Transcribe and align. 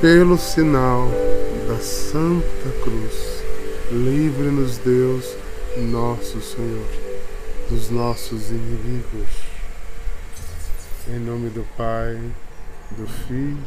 pelo 0.00 0.36
sinal 0.36 1.08
da 1.68 1.78
Santa 1.78 2.70
Cruz, 2.82 3.42
livre-nos, 3.90 4.78
Deus, 4.78 5.36
nosso 5.76 6.40
Senhor, 6.40 6.86
dos 7.68 7.90
nossos 7.90 8.50
inimigos. 8.50 9.44
Em 11.08 11.18
nome 11.18 11.50
do 11.50 11.66
Pai, 11.76 12.20
do 12.92 13.06
Filho 13.06 13.58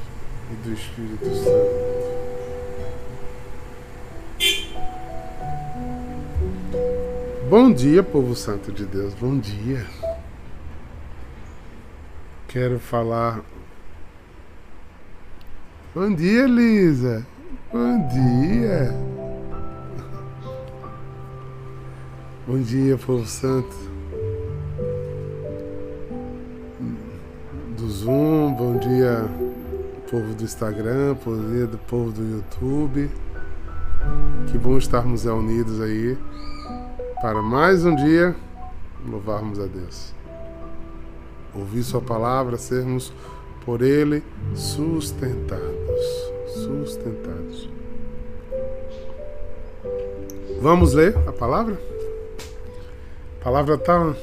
e 0.51 0.55
do 0.67 0.73
Espírito 0.73 1.25
Santo. 1.35 2.07
Bom 7.49 7.71
dia, 7.71 8.03
povo 8.03 8.35
santo 8.35 8.71
de 8.71 8.85
Deus, 8.85 9.13
bom 9.13 9.39
dia. 9.39 9.85
Quero 12.47 12.79
falar. 12.79 13.41
Bom 15.99 16.13
dia, 16.13 16.45
Lisa. 16.45 17.25
Bom 17.73 18.07
dia. 18.07 18.95
Bom 22.45 22.59
dia, 22.61 22.95
povo 22.99 23.25
santo. 23.25 23.75
Do 27.75 27.89
Zoom, 27.89 28.53
bom 28.53 28.77
dia, 28.77 29.27
povo 30.07 30.35
do 30.35 30.43
Instagram, 30.43 31.17
bom 31.25 31.35
dia 31.49 31.65
do 31.65 31.79
povo 31.79 32.11
do 32.11 32.21
YouTube. 32.21 33.09
Que 34.51 34.57
bom 34.59 34.77
estarmos 34.77 35.25
unidos 35.25 35.81
aí 35.81 36.15
para 37.23 37.41
mais 37.41 37.83
um 37.83 37.95
dia 37.95 38.35
louvarmos 39.03 39.59
a 39.59 39.65
Deus. 39.65 40.13
Ouvir 41.55 41.81
Sua 41.81 42.01
palavra, 42.01 42.55
sermos 42.55 43.11
por 43.67 43.81
Ele 43.81 44.23
sustentados. 44.55 46.31
Sustentados. 46.47 47.69
Vamos 50.61 50.93
ler 50.93 51.13
a 51.27 51.33
palavra? 51.33 51.77
A 53.41 53.43
palavra 53.43 53.77
tá. 53.77 54.15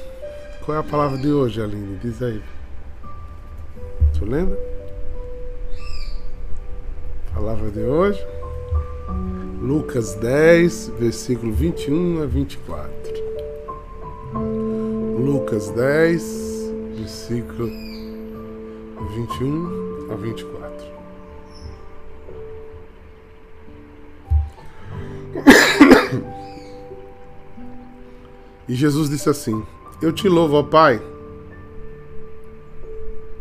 Qual 0.64 0.74
é 0.74 0.80
a 0.80 0.82
palavra 0.82 1.18
de 1.18 1.30
hoje, 1.30 1.60
Aline? 1.60 1.98
Diz 1.98 2.22
aí. 2.22 2.42
Tu 4.18 4.24
lembra? 4.24 4.58
Palavra 7.34 7.70
de 7.70 7.80
hoje. 7.80 8.26
Lucas 9.60 10.14
10, 10.14 10.92
versículo 10.98 11.52
21 11.52 12.22
a 12.22 12.26
24. 12.26 12.90
Lucas 15.18 15.68
10, 15.68 16.72
versículo 16.96 17.93
21 19.08 20.10
a 20.10 20.14
24. 20.16 20.94
E 28.66 28.74
Jesus 28.74 29.10
disse 29.10 29.28
assim: 29.28 29.62
Eu 30.00 30.10
te 30.10 30.26
louvo, 30.26 30.56
ó 30.56 30.62
Pai, 30.62 30.98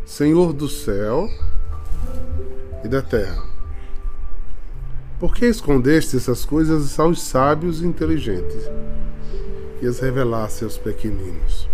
Senhor 0.04 0.52
do 0.52 0.68
céu 0.68 1.28
e 2.84 2.88
da 2.88 3.00
terra. 3.00 3.42
Por 5.18 5.34
que 5.34 5.46
escondeste 5.46 6.16
essas 6.16 6.44
coisas 6.44 6.98
aos 7.00 7.22
sábios 7.22 7.80
e 7.80 7.86
inteligentes 7.86 8.68
e 9.80 9.86
as 9.86 9.98
revelaste 9.98 10.64
aos 10.64 10.76
pequeninos? 10.76 11.68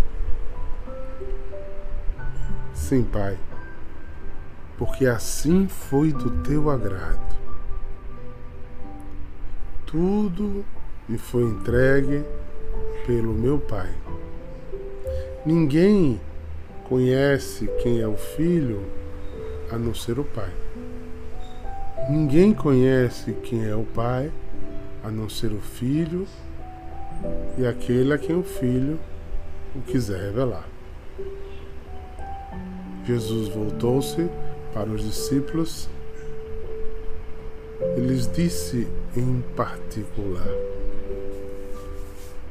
Sim, 2.72 3.02
Pai, 3.02 3.36
porque 4.80 5.04
assim 5.04 5.68
foi 5.68 6.10
do 6.10 6.30
teu 6.42 6.70
agrado. 6.70 7.36
Tudo 9.84 10.64
me 11.06 11.18
foi 11.18 11.42
entregue 11.42 12.24
pelo 13.06 13.34
meu 13.34 13.58
Pai. 13.58 13.90
Ninguém 15.44 16.18
conhece 16.88 17.68
quem 17.82 18.00
é 18.00 18.08
o 18.08 18.16
Filho 18.16 18.82
a 19.70 19.76
não 19.76 19.94
ser 19.94 20.18
o 20.18 20.24
Pai. 20.24 20.50
Ninguém 22.08 22.54
conhece 22.54 23.34
quem 23.34 23.66
é 23.66 23.76
o 23.76 23.84
Pai 23.84 24.32
a 25.04 25.10
não 25.10 25.28
ser 25.28 25.52
o 25.52 25.60
Filho 25.60 26.26
e 27.58 27.66
aquele 27.66 28.14
a 28.14 28.18
quem 28.18 28.34
o 28.34 28.42
Filho 28.42 28.98
o 29.76 29.82
quiser 29.82 30.22
revelar. 30.22 30.66
Jesus 33.04 33.48
voltou-se 33.48 34.26
para 34.72 34.88
os 34.88 35.02
discípulos 35.02 35.88
e 37.96 38.00
lhes 38.00 38.30
disse 38.30 38.86
em 39.16 39.42
particular: 39.56 40.48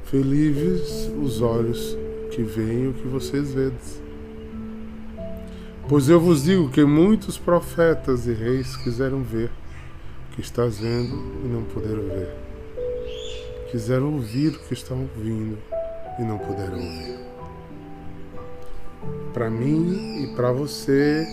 Felizes 0.05 1.11
os 1.21 1.41
olhos 1.41 1.97
que 2.31 2.41
veem 2.41 2.87
o 2.87 2.93
que 2.93 3.07
vocês 3.07 3.53
vedes. 3.53 4.01
Pois 5.87 6.07
eu 6.07 6.19
vos 6.19 6.43
digo 6.43 6.69
que 6.69 6.83
muitos 6.83 7.37
profetas 7.37 8.27
e 8.27 8.33
reis 8.33 8.75
quiseram 8.77 9.23
ver 9.23 9.49
o 10.31 10.35
que 10.35 10.41
estás 10.41 10.77
vendo 10.77 11.15
e 11.43 11.47
não 11.47 11.63
puderam 11.63 12.03
ver. 12.03 12.35
Quiseram 13.71 14.13
ouvir 14.13 14.49
o 14.49 14.59
que 14.59 14.73
estão 14.73 15.01
ouvindo 15.01 15.57
e 16.19 16.23
não 16.23 16.37
puderam 16.37 16.75
ouvir. 16.75 17.19
Para 19.33 19.49
mim 19.49 20.23
e 20.23 20.35
para 20.35 20.51
você, 20.51 21.27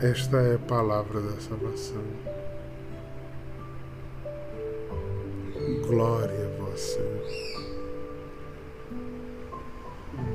esta 0.00 0.36
é 0.38 0.56
a 0.56 0.58
palavra 0.58 1.20
da 1.20 1.40
salvação. 1.40 2.02
Glória 5.86 6.46
a 6.46 6.62
vós, 6.62 6.80
Senhor. 6.80 7.26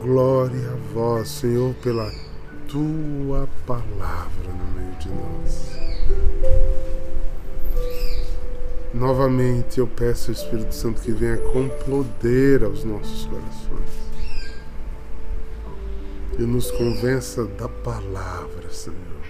Glória 0.02 0.72
a 0.72 0.94
vós, 0.94 1.30
Senhor, 1.30 1.76
pela 1.76 2.12
tua 2.68 3.48
palavra 3.68 4.48
no 4.48 4.80
meio 4.80 4.96
de 4.96 5.10
nós. 5.10 5.72
Novamente 8.94 9.80
eu 9.80 9.88
peço 9.88 10.32
ao 10.32 10.36
Espírito 10.36 10.74
Santo 10.74 11.02
que 11.02 11.12
venha 11.12 11.38
com 11.38 11.70
poder 11.86 12.64
aos 12.64 12.84
nossos 12.84 13.26
corações 13.26 14.02
e 16.40 16.42
nos 16.42 16.72
convença 16.72 17.46
da 17.46 17.70
palavra, 17.70 18.70
Senhor. 18.72 19.21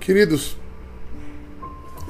Queridos, 0.00 0.56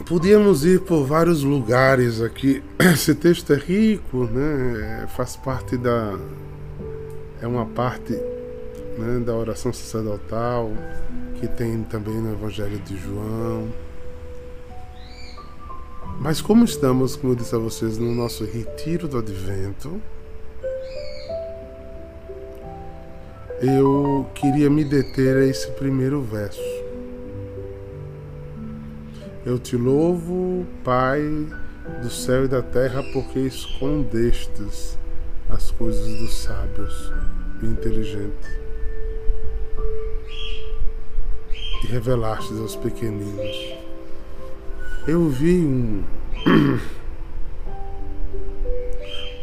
Podíamos 0.07 0.65
ir 0.65 0.81
por 0.81 1.05
vários 1.05 1.43
lugares 1.43 2.21
aqui. 2.21 2.63
Esse 2.79 3.15
texto 3.15 3.53
é 3.53 3.57
rico, 3.57 4.25
né? 4.25 5.07
Faz 5.15 5.37
parte 5.37 5.77
da. 5.77 6.19
É 7.41 7.47
uma 7.47 7.67
parte 7.67 8.13
né, 8.99 9.21
da 9.25 9.35
oração 9.35 9.73
sacerdotal 9.73 10.71
que 11.39 11.47
tem 11.49 11.83
também 11.85 12.15
no 12.15 12.33
Evangelho 12.33 12.79
de 12.81 12.97
João. 12.97 13.69
Mas 16.21 16.41
como 16.41 16.65
estamos, 16.65 17.17
como 17.17 17.33
eu 17.33 17.37
disse 17.37 17.55
a 17.55 17.59
vocês, 17.59 17.97
no 17.97 18.15
nosso 18.15 18.45
retiro 18.45 19.09
do 19.09 19.19
Advento, 19.19 20.01
eu 23.63 24.27
queria 24.35 24.69
me 24.69 24.85
deter 24.85 25.37
a 25.37 25.47
esse 25.47 25.71
primeiro 25.73 26.21
verso. 26.21 26.80
Eu 29.45 29.59
te 29.59 29.75
louvo, 29.75 30.67
Pai 30.85 31.23
do 32.03 32.11
céu 32.11 32.45
e 32.45 32.49
da 32.49 32.63
terra, 32.63 33.03
porque 33.13 33.39
escondestes 33.39 34.99
as 35.49 35.71
coisas 35.71 36.07
dos 36.19 36.35
sábios 36.43 37.13
e 37.63 37.67
inteligentes 37.67 38.61
e 41.83 41.87
revelastes 41.87 42.59
aos 42.59 42.77
pequeninos. 42.77 43.75
Eu 45.09 45.29
vi 45.31 45.57
um, 45.65 46.05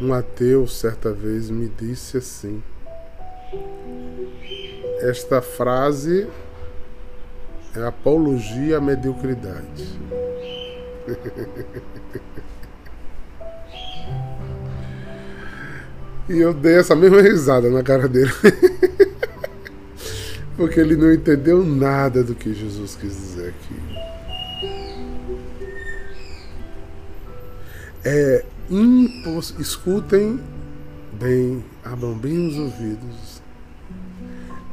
um 0.00 0.14
ateu 0.14 0.66
certa 0.68 1.12
vez 1.12 1.50
me 1.50 1.68
disse 1.68 2.18
assim: 2.18 2.62
esta 5.00 5.42
frase 5.42 6.28
é 7.76 7.82
apologia 7.86 8.78
à 8.78 8.80
mediocridade. 8.80 9.98
e 16.28 16.38
eu 16.38 16.52
dei 16.54 16.76
essa 16.76 16.94
mesma 16.96 17.20
risada 17.20 17.68
na 17.70 17.82
cara 17.82 18.08
dele. 18.08 18.30
Porque 20.56 20.80
ele 20.80 20.96
não 20.96 21.12
entendeu 21.12 21.64
nada 21.64 22.24
do 22.24 22.34
que 22.34 22.52
Jesus 22.52 22.96
quis 22.96 23.14
dizer 23.14 23.50
aqui. 23.50 23.76
É 28.04 28.44
impos... 28.68 29.54
Escutem 29.58 30.40
bem, 31.12 31.64
abram 31.84 32.14
bem 32.14 32.48
os 32.48 32.56
ouvidos. 32.56 33.40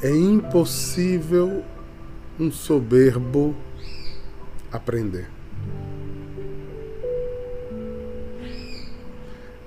É 0.01 0.09
impossível 0.09 1.63
um 2.39 2.51
soberbo 2.51 3.55
aprender. 4.71 5.27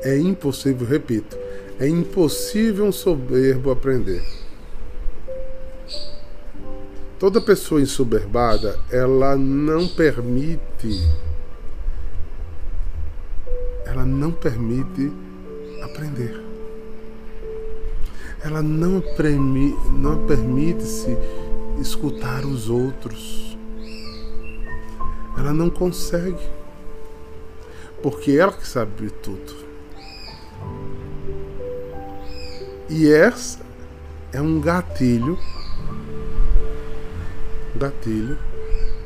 É 0.00 0.17
impossível, 0.17 0.87
repito, 0.87 1.37
é 1.79 1.88
impossível 1.88 2.85
um 2.85 2.93
soberbo 2.93 3.70
aprender. 3.70 4.23
Toda 7.19 7.41
pessoa 7.41 7.81
ensoberbada, 7.81 8.79
ela 8.91 9.37
não 9.37 9.88
permite 9.88 11.03
ela 13.99 14.05
não 14.05 14.31
permite 14.31 15.11
aprender. 15.82 16.41
Ela 18.44 18.62
não, 18.62 19.00
premi, 19.00 19.75
não 19.93 20.25
permite-se 20.26 21.17
escutar 21.80 22.44
os 22.44 22.69
outros. 22.69 23.56
Ela 25.36 25.52
não 25.52 25.70
consegue. 25.70 26.46
Porque 28.02 28.32
ela 28.32 28.52
que 28.52 28.66
sabe 28.66 29.10
tudo. 29.10 29.56
E 32.88 33.12
essa 33.12 33.60
é 34.32 34.40
um 34.40 34.60
gatilho 34.60 35.38
gatilho 37.78 38.36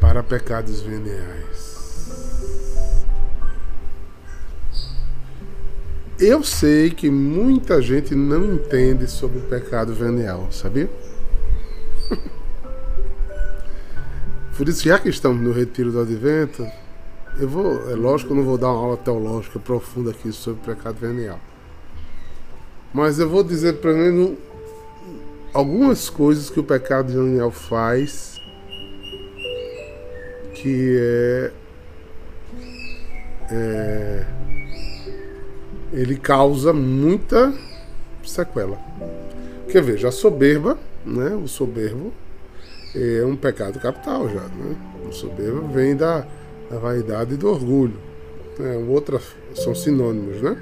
para 0.00 0.22
pecados 0.22 0.80
veniais. 0.80 1.72
Eu 6.18 6.42
sei 6.42 6.90
que 6.90 7.10
muita 7.10 7.82
gente 7.82 8.14
não 8.14 8.54
entende 8.54 9.08
sobre 9.08 9.38
o 9.38 9.42
pecado 9.42 9.92
venial, 9.92 10.48
sabia? 10.50 10.90
Por 14.62 14.68
isso, 14.68 14.84
já 14.84 14.96
que 14.96 15.08
estamos 15.08 15.42
no 15.42 15.50
retiro 15.50 15.90
do 15.90 16.00
advento, 16.00 16.64
eu 17.36 17.48
vou, 17.48 17.90
é 17.90 17.96
lógico 17.96 18.28
que 18.28 18.32
eu 18.32 18.36
não 18.36 18.44
vou 18.44 18.56
dar 18.56 18.68
uma 18.68 18.78
aula 18.78 18.96
teológica 18.96 19.58
profunda 19.58 20.12
aqui 20.12 20.30
sobre 20.30 20.62
o 20.62 20.76
pecado 20.76 20.94
venial. 21.00 21.40
Mas 22.94 23.18
eu 23.18 23.28
vou 23.28 23.42
dizer 23.42 23.80
pelo 23.80 23.96
menos 23.98 24.38
algumas 25.52 26.08
coisas 26.08 26.48
que 26.48 26.60
o 26.60 26.62
pecado 26.62 27.12
venial 27.12 27.50
faz 27.50 28.40
que 30.54 30.96
é, 30.96 31.52
é 33.50 34.26
ele 35.92 36.16
causa 36.16 36.72
muita 36.72 37.52
sequela. 38.24 38.78
Quer 39.68 39.82
ver, 39.82 39.98
já 39.98 40.12
soberba, 40.12 40.78
né? 41.04 41.34
O 41.34 41.48
soberbo 41.48 42.12
é 42.94 43.24
um 43.24 43.36
pecado 43.36 43.78
capital 43.78 44.28
já, 44.28 44.42
né? 44.42 44.76
O 45.08 45.12
soberbo 45.12 45.68
vem 45.68 45.96
da, 45.96 46.26
da 46.70 46.78
vaidade 46.78 47.34
e 47.34 47.36
do 47.36 47.48
orgulho. 47.48 47.96
É, 48.58 48.76
outras 48.88 49.22
são 49.54 49.74
sinônimos, 49.74 50.42
né? 50.42 50.56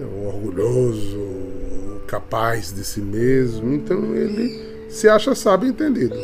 É 0.00 0.04
o 0.04 0.26
orgulhoso, 0.26 1.26
capaz 2.06 2.72
de 2.72 2.84
si 2.84 3.00
mesmo, 3.00 3.74
então 3.74 4.14
ele 4.14 4.88
se 4.88 5.08
acha 5.08 5.34
sábio 5.34 5.68
entendido. 5.68 6.16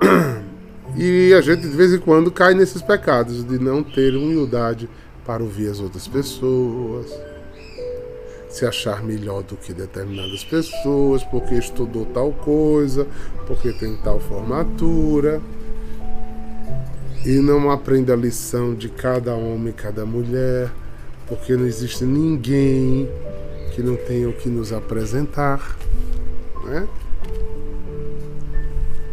E 0.98 1.34
a 1.34 1.42
gente 1.42 1.60
de 1.60 1.76
vez 1.76 1.92
em 1.92 1.98
quando 1.98 2.30
cai 2.30 2.54
nesses 2.54 2.80
pecados 2.80 3.44
de 3.44 3.58
não 3.58 3.82
ter 3.82 4.16
humildade 4.16 4.88
para 5.26 5.42
ouvir 5.42 5.68
as 5.68 5.78
outras 5.78 6.08
pessoas, 6.08 7.12
se 8.56 8.64
achar 8.64 9.02
melhor 9.02 9.42
do 9.42 9.54
que 9.54 9.74
determinadas 9.74 10.42
pessoas, 10.42 11.22
porque 11.24 11.54
estudou 11.54 12.06
tal 12.06 12.32
coisa, 12.32 13.06
porque 13.46 13.70
tem 13.70 13.94
tal 13.96 14.18
formatura, 14.18 15.42
e 17.22 17.38
não 17.38 17.70
aprende 17.70 18.10
a 18.10 18.16
lição 18.16 18.74
de 18.74 18.88
cada 18.88 19.34
homem 19.34 19.68
e 19.68 19.72
cada 19.72 20.06
mulher, 20.06 20.70
porque 21.26 21.54
não 21.54 21.66
existe 21.66 22.04
ninguém 22.04 23.10
que 23.74 23.82
não 23.82 23.94
tenha 23.94 24.26
o 24.26 24.32
que 24.32 24.48
nos 24.48 24.72
apresentar. 24.72 25.76
Né? 26.64 26.88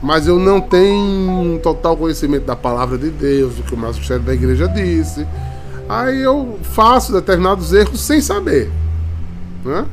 mas 0.00 0.28
eu 0.28 0.38
não 0.38 0.60
tenho 0.60 1.58
total 1.60 1.96
conhecimento 1.96 2.44
da 2.44 2.54
palavra 2.54 2.96
de 2.96 3.10
Deus, 3.10 3.56
do 3.56 3.64
que 3.64 3.74
o 3.74 3.76
magistrado 3.76 4.22
da 4.22 4.34
igreja 4.34 4.68
disse, 4.68 5.26
Aí 5.88 6.22
eu 6.22 6.60
faço 6.62 7.12
determinados 7.12 7.72
erros 7.72 8.00
sem 8.00 8.20
saber. 8.20 8.70
Né? 9.64 9.84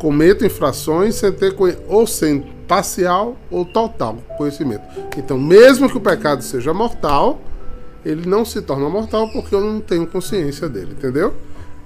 Cometo 0.00 0.44
infrações 0.44 1.14
sem 1.14 1.30
ter 1.30 1.54
ou 1.86 2.08
sem 2.08 2.58
parcial 2.70 3.36
ou 3.50 3.64
total 3.64 4.18
conhecimento. 4.38 4.84
Então, 5.16 5.36
mesmo 5.36 5.90
que 5.90 5.96
o 5.96 6.00
pecado 6.00 6.40
seja 6.40 6.72
mortal, 6.72 7.40
ele 8.04 8.28
não 8.28 8.44
se 8.44 8.62
torna 8.62 8.88
mortal 8.88 9.28
porque 9.32 9.52
eu 9.52 9.60
não 9.60 9.80
tenho 9.80 10.06
consciência 10.06 10.68
dele, 10.68 10.92
entendeu? 10.92 11.34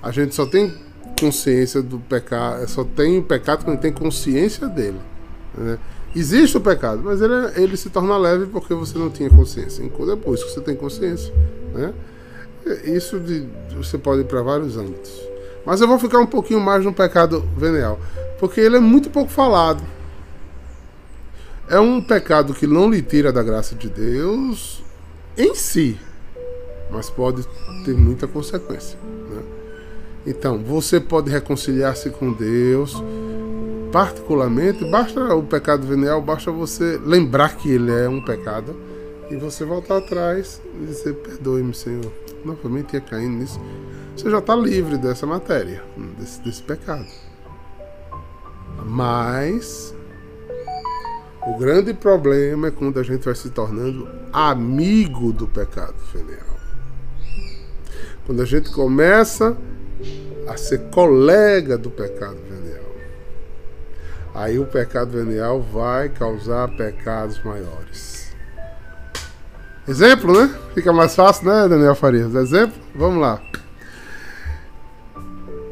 A 0.02 0.10
gente 0.10 0.34
só 0.34 0.44
tem 0.44 0.74
consciência 1.18 1.80
do 1.80 1.98
pecado, 1.98 2.68
só 2.68 2.84
tem 2.84 3.18
o 3.18 3.22
pecado 3.22 3.64
quando 3.64 3.80
tem 3.80 3.90
consciência 3.90 4.68
dele. 4.68 5.00
Né? 5.56 5.78
Existe 6.14 6.58
o 6.58 6.60
pecado, 6.60 7.00
mas 7.02 7.22
ele, 7.22 7.32
ele 7.56 7.78
se 7.78 7.88
torna 7.88 8.18
leve 8.18 8.44
porque 8.44 8.74
você 8.74 8.98
não 8.98 9.08
tinha 9.08 9.30
consciência. 9.30 9.82
Depois 10.06 10.44
que 10.44 10.50
você 10.50 10.60
tem 10.60 10.76
consciência, 10.76 11.32
né? 11.72 11.94
Isso 12.84 13.18
de, 13.18 13.46
você 13.74 13.96
pode 13.96 14.20
ir 14.20 14.24
para 14.24 14.42
vários 14.42 14.76
âmbitos. 14.76 15.18
Mas 15.64 15.80
eu 15.80 15.88
vou 15.88 15.98
ficar 15.98 16.18
um 16.18 16.26
pouquinho 16.26 16.60
mais 16.60 16.84
no 16.84 16.92
pecado 16.92 17.42
venial, 17.56 17.98
porque 18.38 18.60
ele 18.60 18.76
é 18.76 18.80
muito 18.80 19.08
pouco 19.08 19.30
falado. 19.30 19.82
É 21.68 21.80
um 21.80 22.00
pecado 22.00 22.52
que 22.52 22.66
não 22.66 22.90
lhe 22.90 23.00
tira 23.00 23.32
da 23.32 23.42
graça 23.42 23.74
de 23.74 23.88
Deus 23.88 24.82
em 25.36 25.54
si, 25.54 25.98
mas 26.90 27.08
pode 27.08 27.46
ter 27.84 27.94
muita 27.94 28.26
consequência. 28.26 28.98
Né? 29.30 29.42
Então, 30.26 30.62
você 30.62 31.00
pode 31.00 31.30
reconciliar-se 31.30 32.10
com 32.10 32.32
Deus, 32.32 33.02
particularmente, 33.90 34.84
basta 34.90 35.34
o 35.34 35.42
pecado 35.42 35.86
venial, 35.86 36.20
basta 36.20 36.50
você 36.50 37.00
lembrar 37.02 37.56
que 37.56 37.70
ele 37.70 37.90
é 37.90 38.08
um 38.08 38.22
pecado 38.22 38.76
e 39.30 39.36
você 39.36 39.64
voltar 39.64 39.98
atrás 39.98 40.60
e 40.82 40.86
dizer: 40.86 41.14
Perdoe-me, 41.14 41.72
Senhor 41.72 42.12
novamente 42.44 42.94
ia 42.94 43.00
caindo 43.00 43.38
nisso, 43.38 43.60
você 44.14 44.30
já 44.30 44.38
está 44.38 44.54
livre 44.54 44.98
dessa 44.98 45.26
matéria, 45.26 45.82
desse, 46.18 46.40
desse 46.42 46.62
pecado. 46.62 47.06
Mas 48.84 49.93
o 51.46 51.58
grande 51.58 51.92
problema 51.92 52.68
é 52.68 52.70
quando 52.70 52.98
a 52.98 53.02
gente 53.02 53.24
vai 53.24 53.34
se 53.34 53.50
tornando 53.50 54.08
amigo 54.32 55.32
do 55.32 55.46
pecado 55.46 55.94
venial. 56.12 56.54
Quando 58.24 58.40
a 58.40 58.46
gente 58.46 58.70
começa 58.70 59.56
a 60.48 60.56
ser 60.56 60.88
colega 60.90 61.76
do 61.76 61.90
pecado 61.90 62.38
venial. 62.48 62.84
Aí 64.34 64.58
o 64.58 64.66
pecado 64.66 65.10
venial 65.10 65.60
vai 65.60 66.08
causar 66.08 66.68
pecados 66.76 67.42
maiores. 67.44 68.34
Exemplo, 69.86 70.32
né? 70.32 70.54
Fica 70.74 70.92
mais 70.92 71.14
fácil, 71.14 71.46
né, 71.46 71.68
Daniel 71.68 71.94
Farias? 71.94 72.34
Exemplo? 72.34 72.80
Vamos 72.94 73.20
lá. 73.20 73.40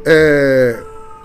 É, 0.04 0.82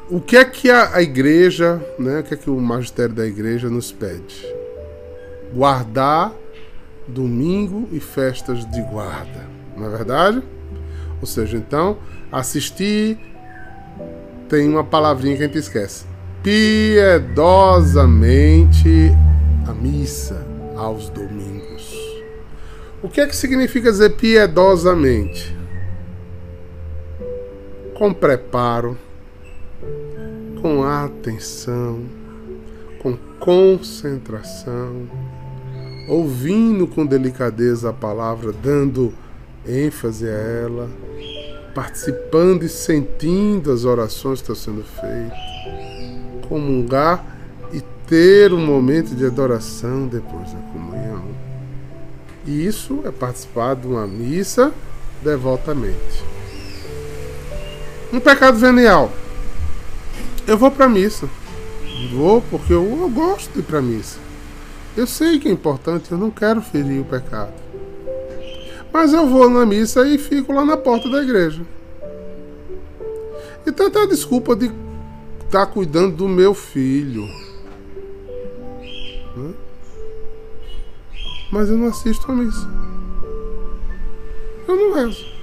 o 0.09 0.21
que 0.21 0.37
é 0.37 0.45
que 0.45 0.69
a, 0.69 0.95
a 0.95 1.01
igreja, 1.01 1.83
né, 1.99 2.19
o 2.19 2.23
que 2.23 2.33
é 2.33 2.37
que 2.37 2.49
o 2.49 2.57
magistério 2.59 3.13
da 3.13 3.25
igreja 3.25 3.69
nos 3.69 3.91
pede? 3.91 4.47
Guardar 5.53 6.33
domingo 7.07 7.87
e 7.91 7.99
festas 7.99 8.65
de 8.71 8.81
guarda, 8.81 9.45
não 9.75 9.85
é 9.85 9.89
verdade? 9.89 10.41
Ou 11.19 11.27
seja, 11.27 11.57
então, 11.57 11.97
assistir 12.31 13.17
tem 14.47 14.69
uma 14.69 14.83
palavrinha 14.83 15.35
que 15.35 15.43
a 15.43 15.47
gente 15.47 15.57
esquece. 15.57 16.05
Piedosamente 16.43 19.11
a 19.67 19.73
missa 19.73 20.45
aos 20.75 21.09
domingos. 21.09 21.91
O 23.01 23.09
que 23.09 23.19
é 23.19 23.27
que 23.27 23.35
significa 23.35 23.91
dizer 23.91 24.11
piedosamente? 24.11 25.57
Com 27.93 28.13
preparo, 28.13 28.97
com 30.61 30.83
atenção, 30.83 32.01
com 33.01 33.17
concentração, 33.39 35.07
ouvindo 36.07 36.87
com 36.87 37.05
delicadeza 37.05 37.89
a 37.89 37.93
palavra, 37.93 38.51
dando 38.51 39.13
ênfase 39.67 40.27
a 40.27 40.31
ela, 40.31 40.89
participando 41.75 42.63
e 42.63 42.69
sentindo 42.69 43.71
as 43.71 43.85
orações 43.85 44.41
que 44.41 44.51
estão 44.51 44.55
sendo 44.55 44.83
feitas, 44.83 45.37
comungar 46.47 47.23
e 47.71 47.81
ter 48.07 48.53
um 48.53 48.65
momento 48.65 49.13
de 49.13 49.25
adoração 49.25 50.07
depois 50.07 50.51
da 50.51 50.59
comunhão. 50.71 51.25
E 52.45 52.65
isso 52.65 53.01
é 53.03 53.11
participar 53.11 53.75
de 53.75 53.85
uma 53.85 54.07
missa 54.07 54.73
devotamente. 55.21 56.23
Um 58.11 58.19
pecado 58.21 58.57
venial. 58.57 59.11
Eu 60.47 60.57
vou 60.57 60.71
para 60.71 60.85
a 60.85 60.89
missa. 60.89 61.29
Vou 62.13 62.41
porque 62.41 62.71
eu, 62.71 62.83
eu 63.01 63.09
gosto 63.09 63.51
de 63.51 63.59
ir 63.59 63.63
para 63.63 63.79
a 63.79 63.81
missa. 63.81 64.17
Eu 64.95 65.05
sei 65.05 65.39
que 65.39 65.49
é 65.49 65.51
importante, 65.51 66.11
eu 66.11 66.17
não 66.17 66.31
quero 66.31 66.61
ferir 66.61 67.01
o 67.01 67.05
pecado. 67.05 67.53
Mas 68.91 69.11
eu 69.11 69.27
vou 69.27 69.49
na 69.49 69.65
missa 69.65 70.07
e 70.07 70.17
fico 70.17 70.53
lá 70.53 70.63
na 70.63 70.77
porta 70.77 71.09
da 71.09 71.21
igreja. 71.21 71.61
E 73.65 73.71
tem 73.71 73.87
até 73.87 74.03
a 74.03 74.07
desculpa 74.07 74.55
de 74.55 74.71
estar 75.45 75.65
tá 75.65 75.67
cuidando 75.67 76.15
do 76.15 76.27
meu 76.29 76.53
filho. 76.53 77.27
Né? 79.35 79.53
Mas 81.51 81.69
eu 81.69 81.77
não 81.77 81.87
assisto 81.87 82.31
a 82.31 82.35
missa. 82.35 82.69
Eu 84.67 84.75
não 84.75 84.93
rezo. 84.93 85.36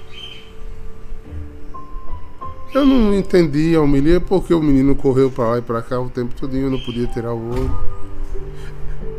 Eu 2.74 2.84
não 2.84 3.14
entendi 3.14 3.76
a 3.76 3.80
homilia 3.80 4.20
porque 4.20 4.52
o 4.52 4.60
menino 4.60 4.96
correu 4.96 5.30
para 5.30 5.50
lá 5.50 5.58
e 5.58 5.62
para 5.62 5.80
cá 5.80 6.00
o 6.00 6.10
tempo 6.10 6.34
todo 6.34 6.56
eu 6.56 6.68
não 6.68 6.80
podia 6.80 7.06
tirar 7.06 7.32
o 7.32 7.50
olho. 7.52 7.78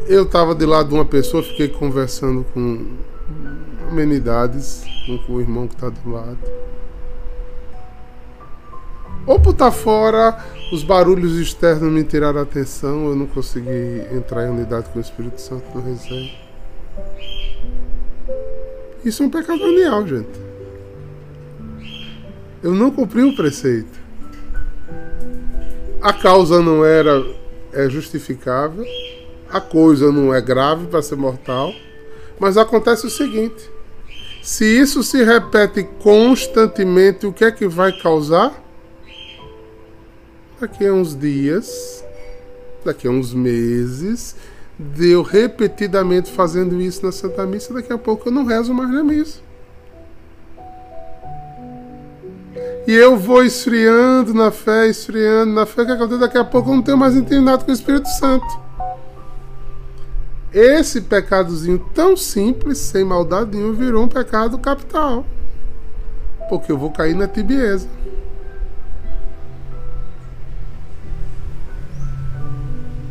Eu 0.07 0.23
estava 0.23 0.53
de 0.53 0.65
lado 0.65 0.89
de 0.89 0.95
uma 0.95 1.05
pessoa, 1.05 1.41
fiquei 1.41 1.69
conversando 1.69 2.45
com 2.53 2.85
amenidades, 3.89 4.83
com 5.25 5.33
o 5.33 5.39
irmão 5.39 5.69
que 5.69 5.73
está 5.73 5.87
do 5.87 6.11
lado. 6.11 6.37
Ou 9.25 9.39
por 9.39 9.51
estar 9.51 9.71
fora, 9.71 10.37
os 10.73 10.83
barulhos 10.83 11.37
externos 11.37 11.89
me 11.91 12.03
tiraram 12.03 12.41
a 12.41 12.43
atenção, 12.43 13.07
eu 13.07 13.15
não 13.15 13.25
consegui 13.25 14.03
entrar 14.11 14.45
em 14.45 14.49
unidade 14.49 14.89
com 14.89 14.99
o 14.99 15.01
Espírito 15.01 15.39
Santo 15.39 15.63
no 15.73 15.81
resenha. 15.81 16.33
Isso 19.05 19.23
é 19.23 19.25
um 19.25 19.29
pecado 19.29 19.59
venial, 19.59 20.05
gente. 20.05 20.44
Eu 22.65 22.73
não 22.73 22.89
cumpri 22.89 23.21
o 23.21 23.35
preceito. 23.35 23.99
A 26.01 26.11
causa 26.11 26.63
não 26.63 26.83
era 26.83 27.23
é 27.71 27.87
justificável, 27.87 28.83
a 29.47 29.61
coisa 29.61 30.11
não 30.11 30.33
é 30.33 30.41
grave 30.41 30.87
para 30.87 31.03
ser 31.03 31.15
mortal, 31.15 31.71
mas 32.39 32.57
acontece 32.57 33.05
o 33.05 33.09
seguinte: 33.11 33.69
se 34.41 34.65
isso 34.65 35.03
se 35.03 35.23
repete 35.23 35.83
constantemente, 36.01 37.27
o 37.27 37.31
que 37.31 37.45
é 37.45 37.51
que 37.51 37.67
vai 37.67 37.91
causar? 37.99 38.51
Daqui 40.59 40.87
a 40.87 40.91
uns 40.91 41.15
dias, 41.15 42.03
daqui 42.83 43.07
a 43.07 43.11
uns 43.11 43.31
meses, 43.31 44.35
deu 44.79 45.21
repetidamente 45.21 46.31
fazendo 46.31 46.81
isso 46.81 47.05
na 47.05 47.11
Santa 47.11 47.45
Missa, 47.45 47.75
daqui 47.75 47.93
a 47.93 47.97
pouco 47.99 48.29
eu 48.29 48.31
não 48.31 48.43
rezo 48.43 48.73
mais 48.73 48.89
na 48.89 49.03
missa. 49.03 49.44
E 52.87 52.93
eu 52.93 53.17
vou 53.17 53.43
esfriando 53.43 54.33
na 54.33 54.51
fé, 54.51 54.87
esfriando 54.87 55.51
na 55.51 55.65
fé, 55.65 55.85
que 55.85 55.91
acontece 55.91 56.19
daqui 56.19 56.37
a 56.37 56.43
pouco 56.45 56.69
eu 56.69 56.75
não 56.75 56.83
tenho 56.83 56.97
mais 56.97 57.15
intimidade 57.15 57.65
com 57.65 57.71
o 57.71 57.73
Espírito 57.73 58.07
Santo. 58.09 58.45
Esse 60.53 61.01
pecadozinho 61.01 61.79
tão 61.93 62.15
simples, 62.15 62.77
sem 62.77 63.03
maldade 63.03 63.57
nenhuma, 63.57 63.73
virou 63.73 64.03
um 64.03 64.07
pecado 64.07 64.57
capital. 64.59 65.25
Porque 66.47 66.71
eu 66.71 66.77
vou 66.77 66.91
cair 66.91 67.15
na 67.15 67.27
tibieza. 67.27 67.87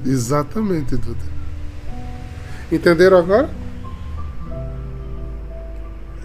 Exatamente, 0.07 0.97
Duda. 0.97 1.35
Entenderam 2.71 3.19
agora? 3.19 3.64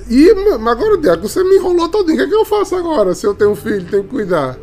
E 0.10 0.32
agora, 0.68 0.98
Diaco, 0.98 1.28
você 1.28 1.44
me 1.44 1.58
enrolou 1.58 1.88
todinho. 1.88 2.16
O 2.16 2.18
que, 2.18 2.24
é 2.24 2.28
que 2.28 2.34
eu 2.34 2.44
faço 2.44 2.75
agora? 2.75 3.13
Se 3.13 3.28
eu 3.28 3.36
tenho 3.36 3.51
um 3.51 3.56
filho, 3.56 3.88
tenho 3.88 4.04
que 4.04 4.10
cuidar. 4.10 4.58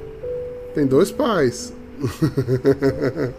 Tem 0.74 0.84
dois 0.84 1.12
pais. 1.12 1.72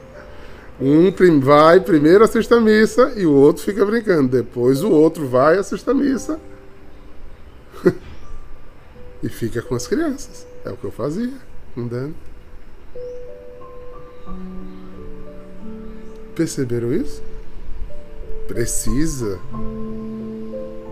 um 0.80 1.12
vai 1.42 1.82
primeiro 1.82 2.24
assiste 2.24 2.54
a 2.54 2.62
missa 2.62 3.12
e 3.18 3.26
o 3.26 3.34
outro 3.34 3.62
fica 3.62 3.86
brincando. 3.86 4.30
Depois 4.30 4.84
o 4.84 4.90
outro 4.90 5.28
vai 5.28 5.58
assiste 5.58 5.90
a 5.90 5.94
missa. 5.94 6.40
e 9.22 9.28
fica 9.28 9.62
com 9.62 9.76
as 9.76 9.86
crianças. 9.86 10.48
É 10.64 10.70
o 10.70 10.78
que 10.78 10.86
eu 10.86 10.92
fazia 10.92 11.34
andando. 11.78 12.16
Perceberam 16.34 16.94
isso? 16.94 17.22
Precisa 18.48 19.38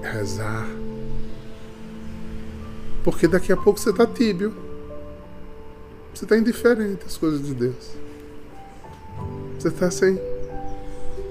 rezar 0.02 0.68
porque 3.06 3.28
daqui 3.28 3.54
a 3.54 3.56
pouco 3.56 3.80
você 3.80 3.92
está 3.92 4.08
tíbio. 4.08 4.52
Você 6.12 6.26
está 6.26 6.36
indiferente 6.36 7.06
às 7.06 7.16
coisas 7.16 7.46
de 7.46 7.54
Deus. 7.54 7.92
Você 9.60 9.68
está 9.68 9.92
sem. 9.92 10.16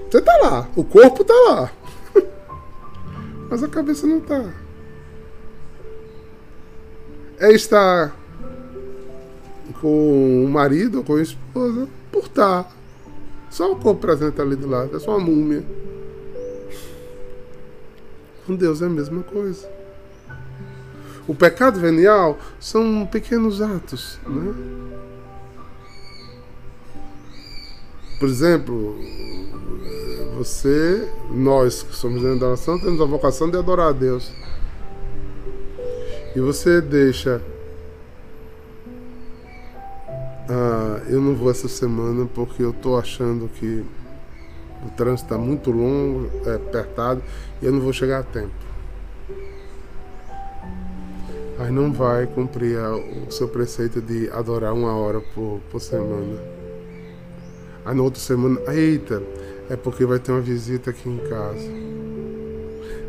Você 0.09 0.19
está 0.19 0.37
lá. 0.37 0.69
O 0.73 0.85
corpo 0.85 1.23
está 1.23 1.33
lá. 1.33 1.71
Mas 3.51 3.61
a 3.61 3.67
cabeça 3.67 4.07
não 4.07 4.19
está. 4.19 4.53
É 7.41 7.51
estar 7.51 8.15
com 9.81 10.45
o 10.45 10.47
marido 10.47 10.99
ou 10.99 11.03
com 11.03 11.15
a 11.15 11.21
esposa 11.21 11.89
por 12.09 12.23
estar. 12.23 12.73
Só 13.49 13.73
o 13.73 13.75
corpo 13.75 13.99
presente 13.99 14.39
ali 14.39 14.55
do 14.55 14.69
lado. 14.69 14.95
É 14.95 14.99
só 14.99 15.17
uma 15.17 15.25
múmia. 15.25 15.61
Com 18.47 18.55
Deus 18.55 18.81
é 18.81 18.85
a 18.85 18.89
mesma 18.89 19.23
coisa. 19.23 19.74
O 21.27 21.33
pecado 21.33 21.79
venial 21.79 22.37
são 22.59 23.07
pequenos 23.07 23.59
atos, 23.59 24.19
né? 24.27 24.53
Por 28.19 28.29
exemplo, 28.29 28.95
você, 30.37 31.09
nós 31.31 31.81
que 31.81 31.95
somos 31.95 32.21
dentro 32.21 32.39
da 32.39 32.47
oração, 32.47 32.79
temos 32.79 33.01
a 33.01 33.05
vocação 33.05 33.49
de 33.49 33.57
adorar 33.57 33.89
a 33.89 33.91
Deus. 33.91 34.31
E 36.35 36.39
você 36.39 36.79
deixa. 36.79 37.41
Ah, 40.47 41.01
eu 41.09 41.19
não 41.19 41.33
vou 41.33 41.49
essa 41.49 41.67
semana 41.67 42.29
porque 42.35 42.61
eu 42.61 42.69
estou 42.69 42.99
achando 42.99 43.49
que 43.49 43.83
o 44.85 44.89
trânsito 44.91 45.33
está 45.33 45.37
muito 45.37 45.71
longo, 45.71 46.29
é 46.45 46.55
apertado 46.55 47.23
e 47.61 47.65
eu 47.65 47.71
não 47.71 47.81
vou 47.81 47.91
chegar 47.91 48.19
a 48.19 48.23
tempo 48.23 48.74
aí 51.57 51.71
não 51.71 51.91
vai 51.91 52.27
cumprir 52.27 52.77
o 53.27 53.31
seu 53.31 53.47
preceito 53.47 54.01
de 54.01 54.29
adorar 54.31 54.73
uma 54.73 54.95
hora 54.95 55.21
por, 55.33 55.61
por 55.71 55.79
semana. 55.79 56.39
Aí 57.85 57.95
na 57.95 58.03
outra 58.03 58.19
semana, 58.19 58.59
eita, 58.73 59.21
é 59.69 59.75
porque 59.75 60.05
vai 60.05 60.19
ter 60.19 60.31
uma 60.31 60.41
visita 60.41 60.89
aqui 60.89 61.07
em 61.07 61.17
casa. 61.17 61.69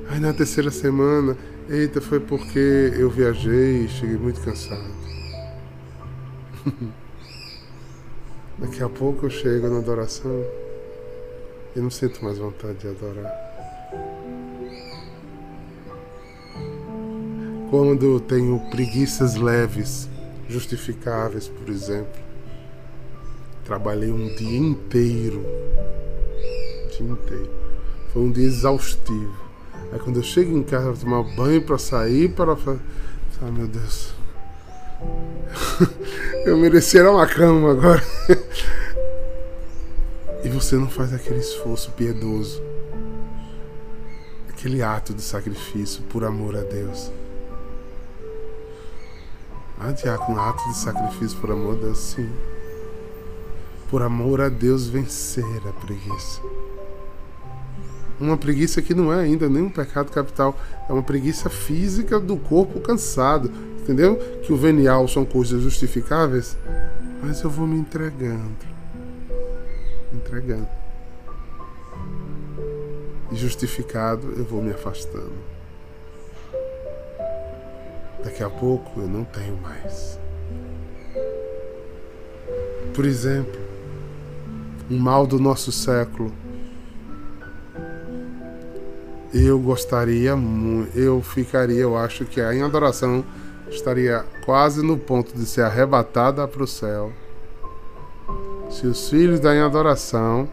Aí 0.09 0.21
na 0.21 0.33
terceira 0.33 0.71
semana, 0.71 1.37
eita, 1.69 2.01
foi 2.01 2.21
porque 2.21 2.93
eu 2.99 3.11
viajei 3.11 3.85
e 3.85 3.89
cheguei 3.89 4.17
muito 4.17 4.41
cansado. 4.41 4.95
Daqui 8.59 8.83
a 8.83 8.89
pouco 8.89 9.27
eu 9.27 9.31
chego 9.31 9.69
na 9.69 9.79
adoração 9.79 10.45
e 11.75 11.81
não 11.81 11.91
sinto 11.91 12.25
mais 12.25 12.39
vontade 12.39 12.79
de 12.79 12.89
adorar. 12.89 13.46
Quando 17.71 18.21
tenho 18.21 18.61
preguiças 18.71 19.35
leves, 19.35 20.09
justificáveis, 20.49 21.49
por 21.49 21.69
exemplo, 21.69 22.21
trabalhei 23.65 24.13
um 24.13 24.29
dia 24.37 24.57
inteiro. 24.57 25.45
Dia 26.97 27.09
inteiro. 27.09 27.51
Foi 28.13 28.23
um 28.23 28.31
dia 28.31 28.47
exaustivo. 28.47 29.35
Aí 29.93 29.99
quando 29.99 30.17
eu 30.17 30.23
chego 30.23 30.57
em 30.57 30.63
casa 30.63 30.93
para 30.93 31.01
tomar 31.01 31.23
banho, 31.35 31.61
para 31.63 31.77
sair, 31.77 32.29
para. 32.31 32.57
Ah, 33.43 33.51
meu 33.51 33.67
Deus. 33.67 34.15
eu 36.47 36.57
merecia 36.57 37.11
uma 37.11 37.27
cama 37.27 37.73
agora. 37.73 38.03
e 40.45 40.49
você 40.49 40.77
não 40.77 40.89
faz 40.89 41.13
aquele 41.13 41.41
esforço 41.41 41.91
piedoso, 41.93 42.63
aquele 44.49 44.83
ato 44.83 45.13
de 45.13 45.23
sacrifício 45.23 46.05
por 46.05 46.25
amor 46.25 46.57
a 46.57 46.63
Deus. 46.63 47.11
Ah, 49.79 49.93
diácono, 49.93 50.41
ato 50.41 50.67
de 50.69 50.77
sacrifício 50.77 51.39
por 51.39 51.51
amor 51.51 51.77
a 51.77 51.81
Deus, 51.81 51.99
sim. 51.99 52.31
Por 53.91 54.03
amor 54.03 54.41
a 54.41 54.49
Deus 54.49 54.89
vencer 54.89 55.45
a 55.69 55.73
preguiça. 55.73 56.41
Uma 58.19 58.39
preguiça 58.39 58.81
que 58.81 58.95
não 58.95 59.13
é 59.13 59.21
ainda 59.21 59.49
nenhum 59.49 59.69
pecado 59.69 60.11
capital, 60.11 60.59
é 60.89 60.93
uma 60.93 61.03
preguiça 61.03 61.51
física 61.51 62.19
do 62.19 62.37
corpo 62.37 62.81
cansado. 62.81 63.51
Entendeu? 63.83 64.17
Que 64.43 64.53
o 64.53 64.57
venial 64.57 65.07
são 65.07 65.25
coisas 65.25 65.63
justificáveis, 65.63 66.57
mas 67.23 67.41
eu 67.43 67.51
vou 67.51 67.69
me 67.69 67.79
entregando. 67.79 68.57
Entregando. 70.13 70.67
E 73.31 73.37
justificado, 73.37 74.33
eu 74.37 74.45
vou 74.45 74.61
me 74.61 74.73
afastando. 74.73 75.56
Daqui 78.25 78.43
a 78.43 78.51
pouco 78.51 79.01
eu 79.01 79.09
não 79.09 79.25
tenho 79.25 79.57
mais. 79.59 80.19
Por 82.95 83.05
exemplo, 83.05 83.61
um 84.91 84.99
mal 84.99 85.27
do 85.27 85.39
nosso 85.39 85.71
século. 85.71 86.33
Eu 89.35 89.59
gostaria 89.59 90.35
muito, 90.35 90.97
eu 90.97 91.21
ficaria, 91.21 91.81
eu 91.81 91.97
acho 91.97 92.25
que 92.25 92.41
em 92.41 92.63
adoração 92.63 93.25
estaria 93.69 94.25
quase 94.45 94.83
no 94.83 94.97
ponto 94.97 95.37
de 95.37 95.45
ser 95.45 95.63
arrebatada 95.63 96.47
para 96.49 96.63
o 96.63 96.67
céu. 96.67 97.13
Se 98.71 98.87
os 98.87 99.11
filhos 99.11 99.41
da 99.41 99.55
em 99.55 99.61
adoração 99.61 100.49